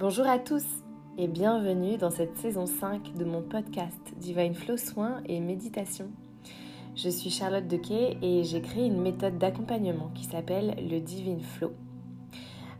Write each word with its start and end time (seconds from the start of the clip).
Bonjour 0.00 0.26
à 0.26 0.38
tous 0.38 0.64
et 1.18 1.28
bienvenue 1.28 1.98
dans 1.98 2.08
cette 2.08 2.34
saison 2.38 2.64
5 2.64 3.18
de 3.18 3.24
mon 3.26 3.42
podcast 3.42 4.00
Divine 4.16 4.54
Flow 4.54 4.78
Soins 4.78 5.20
et 5.26 5.40
Méditation. 5.40 6.06
Je 6.96 7.10
suis 7.10 7.28
Charlotte 7.28 7.68
Dequet 7.68 8.16
et 8.22 8.42
j'ai 8.44 8.62
créé 8.62 8.86
une 8.86 9.02
méthode 9.02 9.36
d'accompagnement 9.36 10.10
qui 10.14 10.24
s'appelle 10.24 10.74
le 10.90 11.00
Divine 11.00 11.42
Flow. 11.42 11.74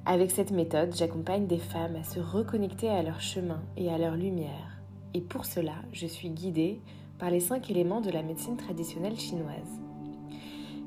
Avec 0.07 0.31
cette 0.31 0.51
méthode, 0.51 0.97
j'accompagne 0.97 1.47
des 1.47 1.59
femmes 1.59 1.97
à 1.97 2.05
se 2.05 2.21
reconnecter 2.21 2.89
à 2.89 3.03
leur 3.03 3.21
chemin 3.21 3.61
et 3.77 3.91
à 3.91 3.99
leur 3.99 4.17
lumière. 4.17 4.81
Et 5.13 5.21
pour 5.21 5.45
cela, 5.45 5.75
je 5.93 6.07
suis 6.07 6.31
guidée 6.31 6.81
par 7.19 7.31
les 7.31 7.41
cinq 7.41 7.71
éléments 7.71 8.01
de 8.01 8.11
la 8.11 8.23
médecine 8.23 8.57
traditionnelle 8.57 9.21
chinoise. 9.21 9.79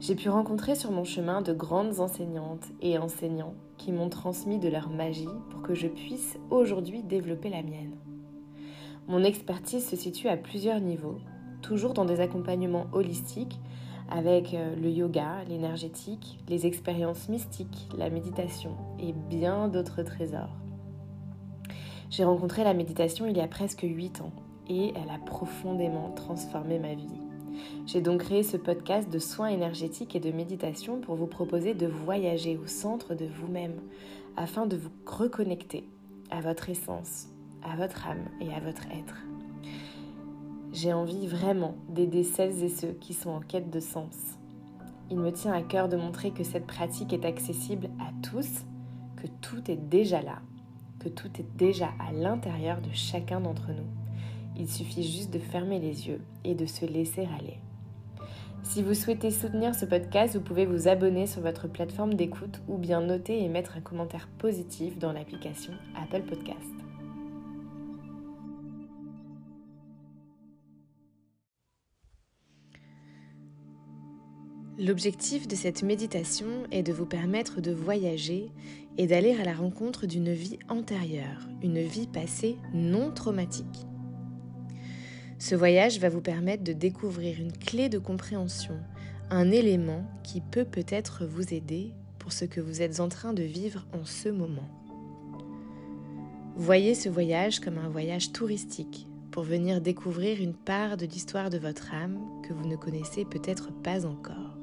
J'ai 0.04 0.16
pu 0.16 0.28
rencontrer 0.28 0.76
sur 0.76 0.92
mon 0.92 1.06
chemin 1.06 1.42
de 1.42 1.54
grandes 1.54 2.02
enseignantes 2.02 2.66
et 2.82 2.98
enseignants 2.98 3.54
qui 3.78 3.94
m'ont 3.94 4.10
transmis 4.10 4.60
de 4.60 4.68
leur 4.68 4.90
magie 4.90 5.30
pour 5.50 5.62
que 5.62 5.74
je 5.74 5.88
puisse 5.88 6.38
aujourd'hui 6.50 7.04
développer 7.04 7.50
la 7.50 7.64
mienne. 7.64 7.96
Mon 9.08 9.24
expertise 9.24 9.88
se 9.88 9.96
situe 9.96 10.28
à 10.28 10.36
plusieurs 10.36 10.82
niveaux, 10.82 11.20
toujours 11.62 11.94
dans 11.94 12.04
des 12.04 12.20
accompagnements 12.20 12.88
holistiques 12.92 13.62
avec 14.10 14.54
euh, 14.54 14.76
le 14.76 14.90
yoga, 14.90 15.42
l'énergétique, 15.48 16.38
les 16.50 16.66
expériences 16.66 17.30
mystiques, 17.30 17.88
la 17.98 18.10
méditation 18.10 18.76
et 19.00 19.14
bien 19.14 19.70
d'autres 19.70 20.04
trésors. 20.04 20.58
J'ai 22.10 22.26
rencontré 22.26 22.66
la 22.66 22.74
méditation 22.74 23.26
il 23.26 23.38
y 23.38 23.42
a 23.42 23.48
presque 23.48 23.84
8 23.84 24.20
ans 24.20 24.34
et 24.68 24.90
elle 24.90 25.10
a 25.10 25.26
profondément 25.26 26.12
transformé 26.12 26.78
ma 26.78 26.94
vie. 26.94 27.23
J'ai 27.86 28.02
donc 28.02 28.22
créé 28.22 28.44
ce 28.44 28.58
podcast 28.58 29.10
de 29.10 29.20
soins 29.20 29.48
énergétiques 29.48 30.16
et 30.16 30.20
de 30.20 30.32
méditation 30.32 31.00
pour 31.00 31.16
vous 31.16 31.28
proposer 31.28 31.74
de 31.74 31.88
voyager 31.88 32.58
au 32.58 32.68
centre 32.68 33.16
de 33.16 33.26
vous-même 33.26 33.76
afin 34.38 34.66
de 34.66 34.78
vous 34.78 34.92
reconnecter 35.06 35.88
à 36.32 36.42
votre 36.42 36.70
essence, 36.70 37.28
à 37.62 37.76
votre 37.76 38.08
âme 38.08 38.26
et 38.42 38.54
à 38.54 38.60
votre 38.60 38.84
être. 38.88 39.18
J'ai 40.72 40.92
envie 40.92 41.28
vraiment 41.28 41.76
d'aider 41.90 42.24
celles 42.24 42.64
et 42.64 42.70
ceux 42.70 42.94
qui 42.94 43.14
sont 43.14 43.30
en 43.30 43.42
quête 43.42 43.70
de 43.70 43.80
sens. 43.80 44.16
Il 45.12 45.20
me 45.20 45.32
tient 45.32 45.54
à 45.54 45.62
cœur 45.62 45.88
de 45.88 45.98
montrer 45.98 46.32
que 46.32 46.44
cette 46.44 46.66
pratique 46.66 47.14
est 47.14 47.26
accessible 47.26 47.90
à 48.00 48.12
tous, 48.28 48.66
que 49.18 49.28
tout 49.42 49.70
est 49.70 49.78
déjà 49.78 50.22
là, 50.22 50.42
que 51.00 51.10
tout 51.10 51.30
est 51.40 51.58
déjà 51.58 51.90
à 52.00 52.12
l'intérieur 52.12 52.82
de 52.82 52.92
chacun 52.92 53.40
d'entre 53.40 53.68
nous. 53.70 54.03
Il 54.58 54.70
suffit 54.70 55.04
juste 55.04 55.32
de 55.32 55.40
fermer 55.40 55.80
les 55.80 56.08
yeux 56.08 56.22
et 56.44 56.56
de 56.56 56.66
se 56.66 56.86
laisser 56.86 57.28
aller. 57.38 57.58
Si 58.64 58.82
vous 58.82 58.94
souhaitez 58.94 59.30
soutenir 59.30 59.76
ce 59.76 59.86
podcast, 59.86 60.36
vous 60.36 60.42
pouvez 60.42 60.66
vous 60.66 60.88
abonner 60.88 61.28
sur 61.28 61.42
votre 61.42 61.68
plateforme 61.68 62.14
d'écoute 62.14 62.62
ou 62.68 62.78
bien 62.78 63.02
noter 63.02 63.44
et 63.44 63.50
mettre 63.50 63.78
un 63.78 63.82
commentaire 63.82 64.30
positif 64.38 64.98
dans 64.98 65.12
l'application 65.12 65.74
Apple 66.02 66.24
Podcast. 66.24 66.70
L'objectif 74.80 75.48
de 75.48 75.56
cette 75.56 75.84
méditation 75.84 76.48
est 76.72 76.82
de 76.82 76.92
vous 76.94 77.06
permettre 77.06 77.62
de 77.62 77.72
voyager 77.72 78.50
et 78.98 79.06
d'aller 79.06 79.36
à 79.40 79.44
la 79.44 79.54
rencontre 79.54 80.08
d'une 80.08 80.34
vie 80.34 80.58
antérieure, 80.68 81.48
une 81.62 81.80
vie 81.80 82.08
passée 82.08 82.58
non 82.74 83.12
traumatique. 83.12 83.86
Ce 85.44 85.56
voyage 85.56 86.00
va 86.00 86.08
vous 86.08 86.22
permettre 86.22 86.64
de 86.64 86.72
découvrir 86.72 87.38
une 87.38 87.52
clé 87.52 87.90
de 87.90 88.00
compréhension, 88.00 88.80
un 89.30 89.52
élément 89.52 90.06
qui 90.24 90.40
peut 90.40 90.64
peut-être 90.64 91.26
vous 91.26 91.54
aider 91.54 91.92
pour 92.18 92.32
ce 92.32 92.46
que 92.46 92.62
vous 92.62 92.82
êtes 92.82 93.02
en 93.02 93.10
train 93.10 93.34
de 93.34 93.44
vivre 93.44 93.86
en 93.92 94.06
ce 94.06 94.30
moment. 94.30 94.70
Voyez 96.56 96.96
ce 96.96 97.10
voyage 97.10 97.60
comme 97.60 97.78
un 97.78 97.90
voyage 97.90 98.32
touristique 98.32 99.06
pour 99.32 99.44
venir 99.44 99.82
découvrir 99.82 100.42
une 100.42 100.54
part 100.54 100.96
de 100.96 101.06
l'histoire 101.06 101.50
de 101.50 101.58
votre 101.58 101.94
âme 101.94 102.22
que 102.48 102.54
vous 102.54 102.66
ne 102.66 102.78
connaissez 102.78 103.26
peut-être 103.26 103.74
pas 103.74 104.06
encore. 104.06 104.58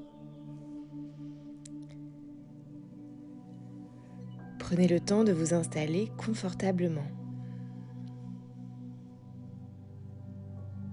Prenez 4.58 4.88
le 4.88 5.00
temps 5.00 5.24
de 5.24 5.32
vous 5.32 5.52
installer 5.52 6.10
confortablement. 6.16 7.19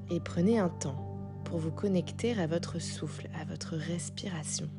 Et 0.09 0.19
prenez 0.19 0.59
un 0.59 0.69
temps 0.69 1.17
pour 1.43 1.59
vous 1.59 1.71
connecter 1.71 2.37
à 2.37 2.47
votre 2.47 2.79
souffle, 2.79 3.29
à 3.39 3.45
votre 3.45 3.75
respiration. 3.75 4.69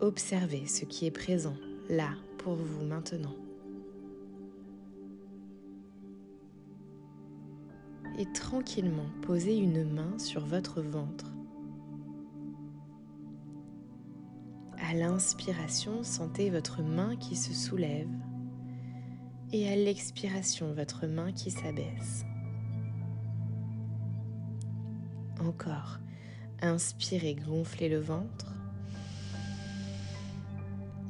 Observez 0.00 0.66
ce 0.66 0.86
qui 0.86 1.04
est 1.04 1.10
présent 1.10 1.56
là 1.90 2.08
pour 2.38 2.54
vous 2.54 2.84
maintenant. 2.84 3.34
Et 8.18 8.26
tranquillement 8.32 9.06
posez 9.22 9.56
une 9.56 9.84
main 9.84 10.18
sur 10.18 10.44
votre 10.44 10.80
ventre 10.80 11.26
À 14.90 14.94
l'inspiration, 14.94 16.02
sentez 16.02 16.50
votre 16.50 16.82
main 16.82 17.14
qui 17.14 17.36
se 17.36 17.54
soulève 17.54 18.08
et 19.52 19.70
à 19.70 19.76
l'expiration, 19.76 20.74
votre 20.74 21.06
main 21.06 21.30
qui 21.30 21.52
s'abaisse. 21.52 22.24
Encore, 25.38 26.00
inspirez, 26.60 27.36
gonflez 27.36 27.88
le 27.88 28.00
ventre 28.00 28.52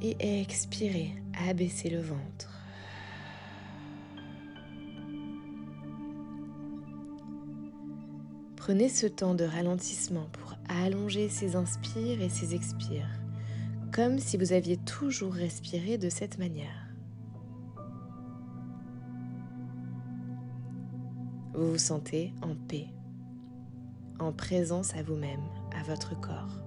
et 0.03 0.41
expirez, 0.41 1.15
abaissez 1.49 1.89
le 1.89 2.01
ventre. 2.01 2.61
Prenez 8.57 8.89
ce 8.89 9.07
temps 9.07 9.33
de 9.33 9.45
ralentissement 9.45 10.27
pour 10.33 10.53
allonger 10.69 11.29
ses 11.29 11.55
inspires 11.55 12.21
et 12.21 12.29
ses 12.29 12.53
expires 12.53 13.20
comme 13.91 14.19
si 14.19 14.37
vous 14.37 14.53
aviez 14.53 14.77
toujours 14.77 15.33
respiré 15.33 15.97
de 15.97 16.09
cette 16.09 16.37
manière. 16.37 16.87
Vous 21.53 21.71
vous 21.71 21.77
sentez 21.77 22.33
en 22.41 22.55
paix, 22.55 22.87
en 24.19 24.31
présence 24.31 24.95
à 24.95 25.03
vous-même, 25.03 25.43
à 25.77 25.83
votre 25.83 26.19
corps. 26.19 26.63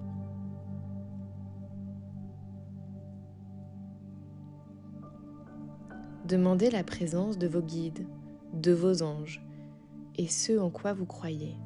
Demandez 6.27 6.71
la 6.71 6.85
présence 6.85 7.39
de 7.39 7.47
vos 7.47 7.63
guides, 7.63 8.07
de 8.53 8.73
vos 8.73 9.03
anges 9.03 9.43
et 10.17 10.29
ceux 10.29 10.61
en 10.61 10.71
quoi 10.71 10.93
vous 10.93 11.07
croyez. 11.07 11.57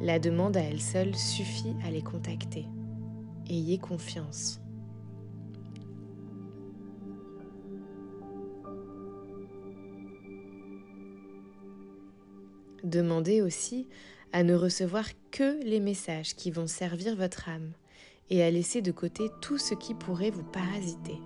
La 0.00 0.18
demande 0.18 0.56
à 0.56 0.60
elle 0.60 0.80
seule 0.80 1.14
suffit 1.14 1.74
à 1.84 1.90
les 1.90 2.02
contacter. 2.02 2.66
Ayez 3.50 3.78
confiance. 3.78 4.60
Demandez 12.84 13.42
aussi 13.42 13.88
à 14.32 14.44
ne 14.44 14.54
recevoir 14.54 15.04
que 15.32 15.60
les 15.64 15.80
messages 15.80 16.36
qui 16.36 16.52
vont 16.52 16.68
servir 16.68 17.16
votre 17.16 17.48
âme 17.48 17.72
et 18.30 18.44
à 18.44 18.50
laisser 18.52 18.82
de 18.82 18.92
côté 18.92 19.28
tout 19.42 19.58
ce 19.58 19.74
qui 19.74 19.94
pourrait 19.94 20.30
vous 20.30 20.44
parasiter. 20.44 21.18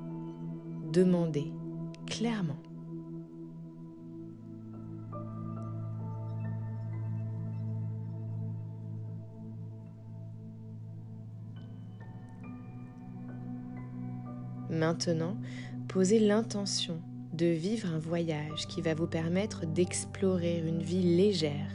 Demandez 0.93 1.53
clairement. 2.07 2.59
Maintenant, 14.74 15.36
posez 15.86 16.18
l'intention 16.18 17.00
de 17.32 17.47
vivre 17.47 17.88
un 17.94 17.98
voyage 17.98 18.66
qui 18.66 18.82
va 18.82 18.94
vous 18.94 19.06
permettre 19.06 19.66
d'explorer 19.66 20.59
une 20.66 20.82
vie 20.82 21.16
légère, 21.16 21.71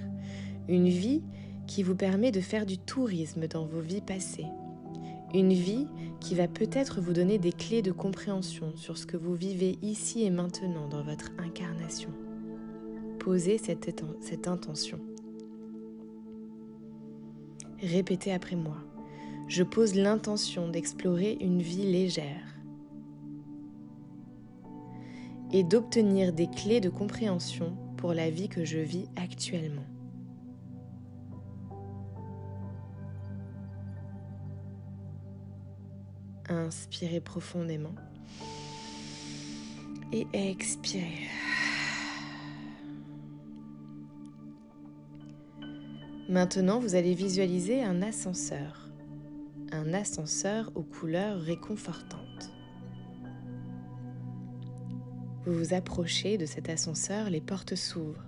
une 0.67 0.89
vie 0.89 1.21
qui 1.65 1.81
vous 1.81 1.95
permet 1.95 2.31
de 2.31 2.41
faire 2.41 2.65
du 2.65 2.77
tourisme 2.77 3.47
dans 3.47 3.65
vos 3.65 3.79
vies 3.79 4.01
passées, 4.01 4.47
une 5.33 5.53
vie 5.53 5.87
qui 6.19 6.35
va 6.35 6.49
peut-être 6.49 6.99
vous 6.99 7.13
donner 7.13 7.37
des 7.37 7.53
clés 7.53 7.81
de 7.81 7.93
compréhension 7.93 8.73
sur 8.75 8.97
ce 8.97 9.05
que 9.05 9.15
vous 9.15 9.35
vivez 9.35 9.79
ici 9.81 10.23
et 10.23 10.29
maintenant 10.29 10.89
dans 10.89 11.03
votre 11.03 11.31
incarnation. 11.37 12.09
Posez 13.19 13.57
cette, 13.57 14.47
intention. 14.47 14.99
Répétez 17.81 18.33
après 18.33 18.57
moi. 18.57 18.77
Je 19.47 19.63
pose 19.63 19.95
l'intention 19.95 20.67
d'explorer 20.67 21.37
une 21.39 21.61
vie 21.61 21.89
légère 21.89 22.48
et 25.51 25.63
d'obtenir 25.63 26.33
des 26.33 26.47
clés 26.47 26.81
de 26.81 26.89
compréhension 26.89 27.75
pour 27.97 28.13
la 28.13 28.29
vie 28.29 28.49
que 28.49 28.63
je 28.63 28.79
vis 28.79 29.07
actuellement. 29.15 29.85
Inspirez 36.47 37.19
profondément 37.19 37.93
et 40.11 40.25
expirez. 40.33 41.27
Maintenant, 46.29 46.79
vous 46.79 46.95
allez 46.95 47.15
visualiser 47.15 47.83
un 47.83 48.01
ascenseur. 48.01 48.89
Un 49.71 49.93
ascenseur 49.93 50.71
aux 50.75 50.83
couleurs 50.83 51.39
réconfortantes. 51.39 52.28
Vous 55.49 55.55
vous 55.55 55.73
approchez 55.73 56.37
de 56.37 56.45
cet 56.45 56.69
ascenseur, 56.69 57.31
les 57.31 57.41
portes 57.41 57.73
s'ouvrent. 57.73 58.23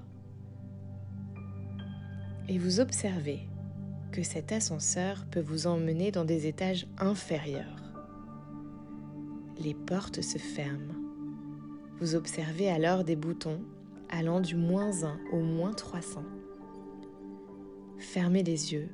Et 2.49 2.57
vous 2.57 2.79
observez 2.79 3.41
que 4.11 4.23
cet 4.23 4.51
ascenseur 4.51 5.27
peut 5.29 5.39
vous 5.39 5.67
emmener 5.67 6.09
dans 6.09 6.25
des 6.25 6.47
étages 6.47 6.87
inférieurs. 6.97 7.93
Les 9.59 9.75
portes 9.75 10.23
se 10.23 10.39
ferment. 10.39 10.95
Vous 11.99 12.15
observez 12.15 12.71
alors 12.71 13.03
des 13.03 13.15
boutons 13.15 13.61
allant 14.09 14.39
du 14.39 14.55
moins 14.55 15.03
1 15.03 15.19
au 15.31 15.41
moins 15.41 15.73
300. 15.73 16.23
Fermez 17.99 18.41
les 18.41 18.73
yeux, 18.73 18.89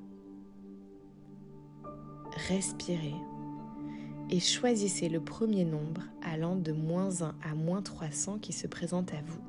respirez 2.49 3.15
et 4.29 4.39
choisissez 4.39 5.09
le 5.09 5.21
premier 5.21 5.63
nombre 5.63 6.01
allant 6.21 6.55
de 6.55 6.71
moins 6.71 7.21
1 7.21 7.35
à 7.43 7.55
moins 7.55 7.81
300 7.81 8.39
qui 8.39 8.53
se 8.53 8.67
présente 8.67 9.13
à 9.13 9.21
vous. 9.25 9.41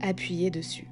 Appuyez 0.00 0.50
dessus. 0.50 0.88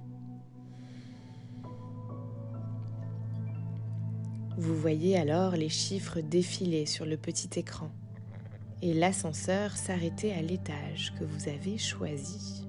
Vous 4.58 4.74
voyez 4.74 5.16
alors 5.16 5.52
les 5.52 5.68
chiffres 5.68 6.20
défiler 6.20 6.84
sur 6.84 7.06
le 7.06 7.16
petit 7.16 7.58
écran 7.58 7.90
et 8.82 8.92
l'ascenseur 8.92 9.76
s'arrêter 9.76 10.32
à 10.32 10.42
l'étage 10.42 11.14
que 11.18 11.24
vous 11.24 11.48
avez 11.48 11.78
choisi. 11.78 12.66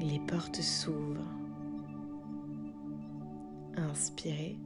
Les 0.00 0.20
portes 0.20 0.62
s'ouvrent. 0.62 1.47
Inspirez 3.78 4.58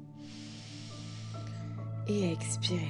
et 2.09 2.32
expirez. 2.32 2.81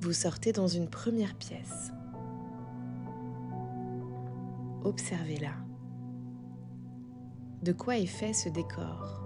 Vous 0.00 0.12
sortez 0.12 0.52
dans 0.52 0.66
une 0.66 0.88
première 0.88 1.36
pièce. 1.36 1.92
Observez-la. 4.82 5.54
De 7.62 7.72
quoi 7.72 7.96
est 7.96 8.06
fait 8.06 8.32
ce 8.32 8.48
décor? 8.48 9.20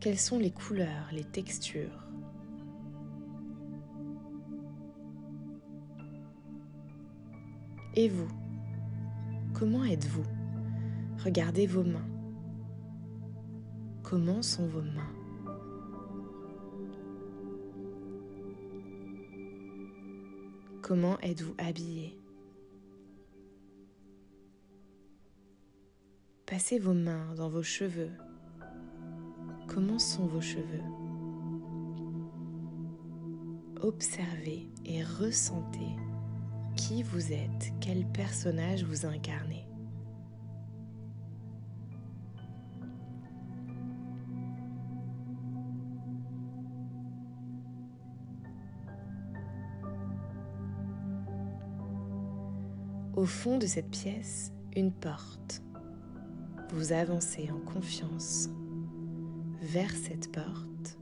Quelles 0.00 0.18
sont 0.18 0.38
les 0.38 0.50
couleurs, 0.50 1.08
les 1.12 1.24
textures? 1.24 2.08
Et 7.94 8.08
vous? 8.08 8.43
Comment 9.64 9.84
êtes-vous? 9.86 10.26
Regardez 11.24 11.66
vos 11.66 11.84
mains. 11.84 12.06
Comment 14.02 14.42
sont 14.42 14.66
vos 14.66 14.82
mains? 14.82 15.14
Comment 20.82 21.18
êtes-vous 21.20 21.54
habillé? 21.56 22.20
Passez 26.44 26.78
vos 26.78 26.92
mains 26.92 27.34
dans 27.34 27.48
vos 27.48 27.62
cheveux. 27.62 28.12
Comment 29.66 29.98
sont 29.98 30.26
vos 30.26 30.42
cheveux? 30.42 30.84
Observez 33.80 34.68
et 34.84 35.02
ressentez 35.02 35.96
qui 36.76 37.02
vous 37.02 37.32
êtes, 37.32 37.72
quel 37.80 38.06
personnage 38.06 38.84
vous 38.84 39.06
incarnez? 39.06 39.66
Au 53.16 53.26
fond 53.26 53.58
de 53.58 53.66
cette 53.66 53.90
pièce, 53.90 54.52
une 54.76 54.92
porte. 54.92 55.62
Vous 56.70 56.92
avancez 56.92 57.50
en 57.50 57.60
confiance 57.60 58.48
vers 59.62 59.90
cette 59.92 60.32
porte 60.32 60.98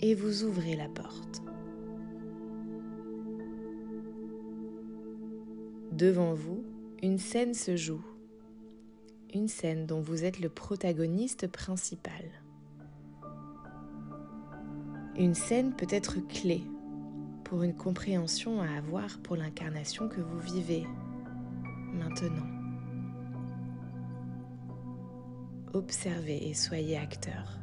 et 0.00 0.14
vous 0.14 0.44
ouvrez 0.44 0.74
la 0.74 0.88
porte. 0.88 1.42
Devant 5.98 6.32
vous, 6.32 6.62
une 7.02 7.18
scène 7.18 7.54
se 7.54 7.74
joue. 7.74 8.04
Une 9.34 9.48
scène 9.48 9.84
dont 9.84 10.00
vous 10.00 10.22
êtes 10.22 10.38
le 10.38 10.48
protagoniste 10.48 11.48
principal. 11.48 12.22
Une 15.16 15.34
scène 15.34 15.74
peut 15.74 15.88
être 15.90 16.20
clé 16.28 16.62
pour 17.42 17.64
une 17.64 17.74
compréhension 17.74 18.62
à 18.62 18.68
avoir 18.76 19.18
pour 19.24 19.34
l'incarnation 19.34 20.08
que 20.08 20.20
vous 20.20 20.38
vivez 20.38 20.86
maintenant. 21.92 22.46
Observez 25.72 26.48
et 26.48 26.54
soyez 26.54 26.96
acteur. 26.96 27.58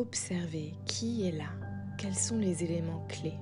Observez 0.00 0.72
qui 0.86 1.28
est 1.28 1.32
là, 1.32 1.50
quels 1.98 2.14
sont 2.14 2.38
les 2.38 2.64
éléments 2.64 3.06
clés. 3.06 3.36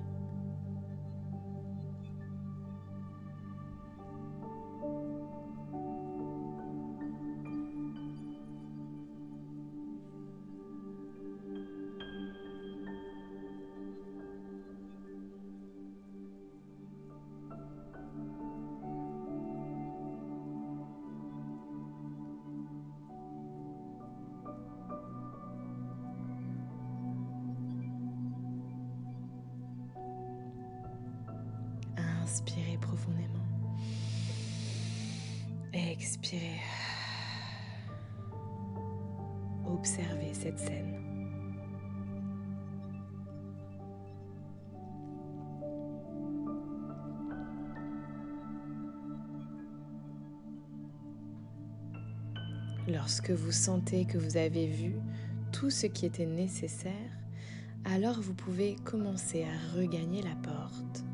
Inspirez 32.31 32.77
profondément. 32.79 33.43
Expirez. 35.73 36.61
Observez 39.65 40.31
cette 40.33 40.59
scène. 40.59 40.93
Lorsque 52.87 53.31
vous 53.31 53.51
sentez 53.51 54.05
que 54.05 54.19
vous 54.19 54.37
avez 54.37 54.67
vu 54.67 54.93
tout 55.51 55.71
ce 55.71 55.87
qui 55.87 56.05
était 56.05 56.27
nécessaire, 56.27 56.93
alors 57.85 58.21
vous 58.21 58.35
pouvez 58.35 58.75
commencer 58.85 59.45
à 59.45 59.79
regagner 59.79 60.21
la 60.21 60.35
porte. 60.35 61.08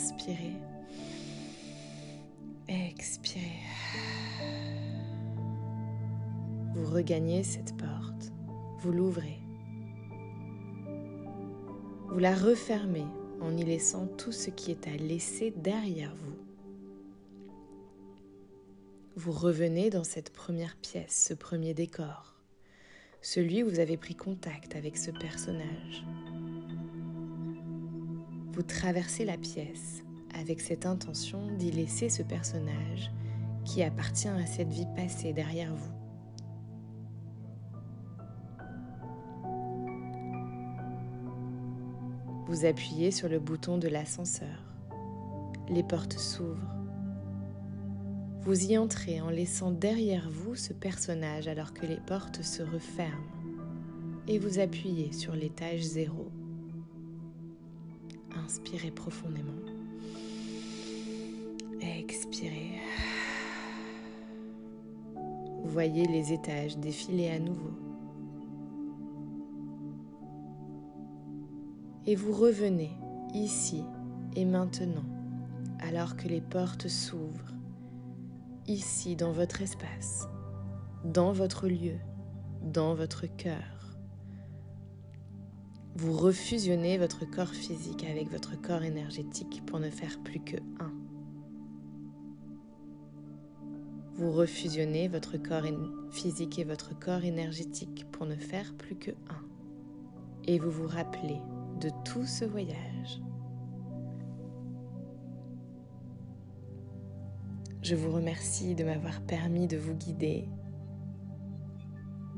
Inspirez. 0.00 0.56
Expirez. 2.68 3.60
Vous 6.74 6.90
regagnez 6.90 7.42
cette 7.42 7.76
porte. 7.76 8.32
vous 8.78 8.92
l'ouvrez. 8.92 9.38
Vous 12.08 12.18
la 12.18 12.34
refermez 12.34 13.04
en 13.42 13.54
y 13.54 13.62
laissant 13.62 14.06
tout 14.06 14.32
ce 14.32 14.48
qui 14.48 14.70
est 14.70 14.88
à 14.88 14.96
laisser 14.96 15.50
derrière 15.50 16.14
vous. 16.14 16.38
Vous 19.16 19.32
revenez 19.32 19.90
dans 19.90 20.04
cette 20.04 20.32
première 20.32 20.76
pièce, 20.76 21.26
ce 21.28 21.34
premier 21.34 21.74
décor, 21.74 22.36
celui 23.20 23.62
où 23.62 23.68
vous 23.68 23.80
avez 23.80 23.98
pris 23.98 24.14
contact 24.14 24.76
avec 24.76 24.96
ce 24.96 25.10
personnage. 25.10 26.04
Vous 28.52 28.62
traversez 28.62 29.24
la 29.24 29.36
pièce 29.36 30.02
avec 30.34 30.60
cette 30.60 30.84
intention 30.84 31.46
d'y 31.56 31.70
laisser 31.70 32.08
ce 32.08 32.22
personnage 32.22 33.12
qui 33.64 33.82
appartient 33.82 34.28
à 34.28 34.46
cette 34.46 34.72
vie 34.72 34.88
passée 34.96 35.32
derrière 35.32 35.72
vous. 35.72 35.92
Vous 42.46 42.64
appuyez 42.64 43.12
sur 43.12 43.28
le 43.28 43.38
bouton 43.38 43.78
de 43.78 43.86
l'ascenseur. 43.86 44.64
Les 45.68 45.84
portes 45.84 46.18
s'ouvrent. 46.18 46.74
Vous 48.40 48.72
y 48.72 48.76
entrez 48.76 49.20
en 49.20 49.30
laissant 49.30 49.70
derrière 49.70 50.28
vous 50.28 50.56
ce 50.56 50.72
personnage 50.72 51.46
alors 51.46 51.72
que 51.72 51.86
les 51.86 52.00
portes 52.00 52.42
se 52.42 52.64
referment 52.64 53.30
et 54.26 54.38
vous 54.38 54.58
appuyez 54.58 55.12
sur 55.12 55.34
l'étage 55.34 55.82
zéro. 55.82 56.28
Inspirez 58.44 58.90
profondément. 58.90 59.52
Expirez. 61.80 62.80
Voyez 65.64 66.06
les 66.06 66.32
étages 66.32 66.76
défiler 66.78 67.28
à 67.30 67.38
nouveau. 67.38 67.70
Et 72.06 72.16
vous 72.16 72.32
revenez 72.32 72.90
ici 73.34 73.84
et 74.34 74.44
maintenant, 74.44 75.04
alors 75.80 76.16
que 76.16 76.28
les 76.28 76.40
portes 76.40 76.88
s'ouvrent, 76.88 77.54
ici 78.66 79.16
dans 79.16 79.32
votre 79.32 79.62
espace, 79.62 80.26
dans 81.04 81.32
votre 81.32 81.68
lieu, 81.68 81.98
dans 82.62 82.94
votre 82.94 83.26
cœur. 83.26 83.79
Vous 85.96 86.12
refusionnez 86.12 86.98
votre 86.98 87.24
corps 87.24 87.52
physique 87.52 88.04
avec 88.04 88.30
votre 88.30 88.60
corps 88.60 88.82
énergétique 88.82 89.62
pour 89.66 89.80
ne 89.80 89.90
faire 89.90 90.18
plus 90.22 90.40
que 90.40 90.56
un. 90.78 90.92
Vous 94.14 94.30
refusionnez 94.30 95.08
votre 95.08 95.36
corps 95.36 95.64
physique 96.10 96.58
et 96.58 96.64
votre 96.64 96.98
corps 96.98 97.24
énergétique 97.24 98.06
pour 98.12 98.26
ne 98.26 98.36
faire 98.36 98.74
plus 98.74 98.94
que 98.94 99.10
un. 99.10 99.42
Et 100.44 100.58
vous 100.58 100.70
vous 100.70 100.86
rappelez 100.86 101.40
de 101.80 101.90
tout 102.04 102.24
ce 102.24 102.44
voyage. 102.44 103.20
Je 107.82 107.94
vous 107.94 108.12
remercie 108.12 108.74
de 108.74 108.84
m'avoir 108.84 109.20
permis 109.22 109.66
de 109.66 109.78
vous 109.78 109.94
guider 109.94 110.48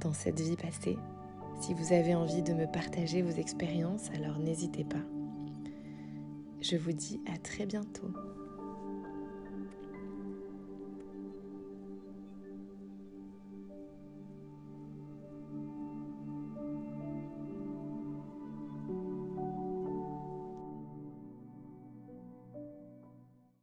dans 0.00 0.12
cette 0.12 0.40
vie 0.40 0.56
passée. 0.56 0.96
Si 1.62 1.74
vous 1.74 1.92
avez 1.92 2.16
envie 2.16 2.42
de 2.42 2.54
me 2.54 2.66
partager 2.66 3.22
vos 3.22 3.30
expériences, 3.30 4.10
alors 4.16 4.36
n'hésitez 4.40 4.82
pas. 4.82 5.04
Je 6.60 6.76
vous 6.76 6.90
dis 6.90 7.20
à 7.32 7.38
très 7.38 7.66
bientôt. 7.66 8.10